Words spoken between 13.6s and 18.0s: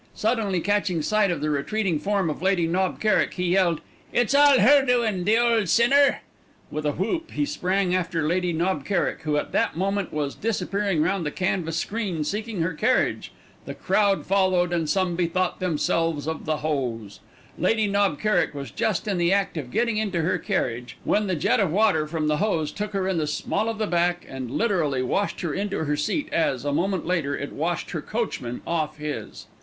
The crowd followed, and some bethought themselves of the hose. Lady